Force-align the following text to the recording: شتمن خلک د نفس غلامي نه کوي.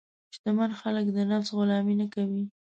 شتمن 0.35 0.71
خلک 0.81 1.05
د 1.11 1.17
نفس 1.31 1.49
غلامي 1.57 1.95
نه 2.01 2.07
کوي. 2.13 2.43